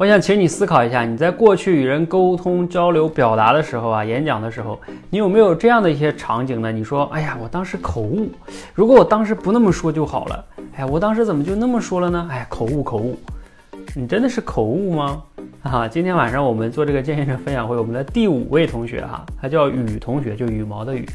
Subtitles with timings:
[0.00, 4.80] 我想请你思考一下，你在过去与人沟通、交流、表达的时候啊，演讲的时候，
[5.10, 6.72] 你有没有这样的一些场景呢？
[6.72, 8.30] 你说，哎呀，我当时口误，
[8.72, 10.44] 如果我当时不那么说就好了。
[10.74, 12.26] 哎，我当时怎么就那么说了呢？
[12.30, 13.14] 哎，口误，口误。
[13.94, 15.22] 你真的是口误吗？
[15.64, 21.06] 哈，今天晚上我们做这个健身分享会，我们的第五位同学哈，他叫羽同学，就羽毛的羽，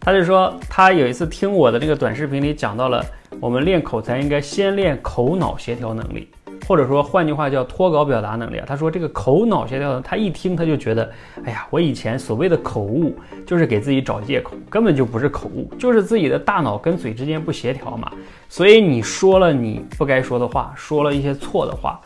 [0.00, 3.00] 他就说他有一次听我的这个短视频里讲到了，
[3.38, 6.28] 我们练口才应该先练口脑协调能力。
[6.66, 8.64] 或者说，换句话叫脱稿表达能力啊。
[8.66, 11.10] 他说这个口脑协调，他一听他就觉得，
[11.44, 13.14] 哎呀，我以前所谓的口误
[13.46, 18.10] 就是给自己找借口，根本就不是口误，就是自己的大脑跟嘴之间不协调嘛。
[18.48, 22.00] 所以你说了你不该说的话，说了一些错的话，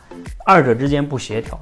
[0.45, 1.59] 二者之间不协调。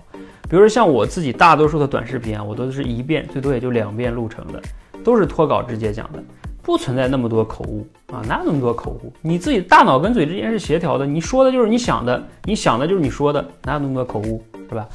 [0.48, 4.62] 比如说像我自己大多数的短视频啊，我都是一遍最多也就两遍录成的，
[5.02, 6.22] 都是脱稿直接讲的。
[6.66, 9.12] 不存在那么多口误啊，哪有那么多口误？
[9.22, 14.88] 你自己大脑跟嘴之间是协调的，你说的就是你想的，你想的就是你说的，哪有那么多口误，是吧？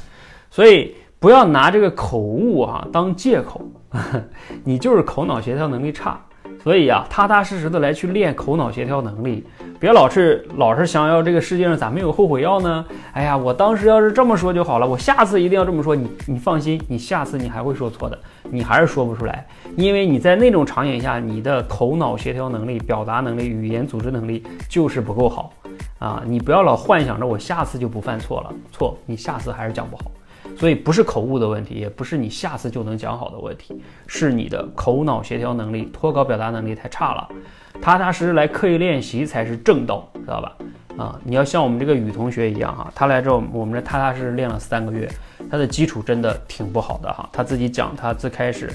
[0.50, 3.62] 所以不要拿这个口误啊当借口，
[4.64, 6.20] 你就是口脑协调能力差。
[6.62, 9.44] 所以呀，踏踏实实的来去练口脑协调能力，
[9.80, 12.84] 别老是老是想要这个世界上咋没有后悔药呢？
[13.12, 15.96] 哎呀，我当时要是这么说就好了，我下次一定要这么说。
[15.96, 19.44] 你你放心，你下次你还会说错的，你还是说不出来，
[19.76, 25.52] 因为你在那种场景下，你的口脑协调能力、表达能力、语言组织能力就是不够好
[25.98, 26.22] 啊！
[26.24, 30.04] 你不要老幻想着我下次就不犯错了，错，你下次还是讲不好。
[30.56, 37.28] 所以不是口误的问题，也不是你下次就能讲好的问题，是你的口脑协调能力、脱稿表达能力太差了。
[37.80, 40.56] 踏踏实实来刻意练习才是正道，知道吧？
[40.98, 45.10] 啊，你要像我们这个雨同学一样哈，他来之后，我们这踏踏实实练了三个月，
[45.50, 47.28] 他的基础真的挺不好的哈。
[47.32, 48.70] 他自己讲，他最开始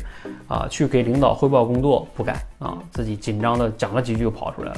[0.47, 4.77] 啊去给领导汇报工作不敢啊，自己紧张的讲了几句就跑出来了。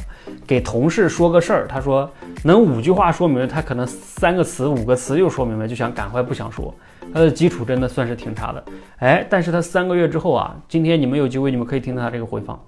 [0.50, 2.10] 给同事说个事儿，他说
[2.44, 6.74] 能五句话说明，他可能三个词、五个词就说明白，就想赶快不想说。
[7.14, 8.64] 他的基础真的算是挺差的，
[8.98, 12.60] 哎，但是他三个月之后啊，今天你们有机会，你们可以听到他这个回放，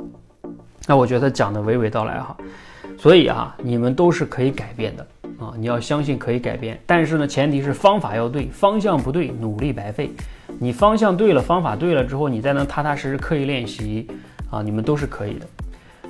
[0.86, 2.38] 那我觉得他讲的娓娓道来哈。
[3.00, 5.08] 所以啊，你们都是可以改变的
[5.44, 5.54] 啊！
[5.58, 10.12] 你要相信可以改变，但是呢，前提是方法要对，方向不对，努力白费。
[10.60, 14.08] 你方向对了，方法对了之后，你再能踏踏实实刻意练习
[14.52, 15.48] 啊，你们都是可以的。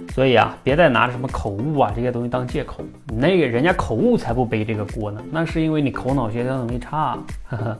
[0.09, 7.17] 所以啊，别再拿着什么口误啊这些东西当借口，那个人家口误才不背这个锅呢，那是因为你口脑协调能力差。
[7.49, 7.77] 呵呵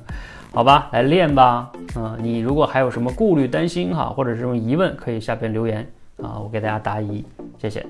[0.54, 1.72] 好吧，来练吧。
[1.96, 5.90] 嗯，你如果还有什么顾虑、担心哈，或者是这种疑问，可以下边留言
[6.22, 7.24] 啊，我给大家答疑。
[7.58, 7.86] 谢谢。